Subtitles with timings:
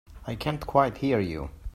[0.25, 1.51] I can't quite hear you.